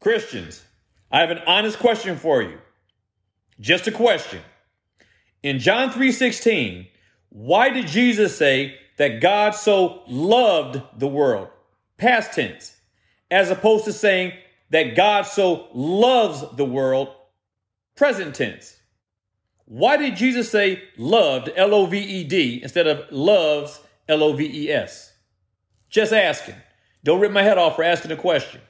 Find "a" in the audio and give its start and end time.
3.86-3.92, 28.12-28.16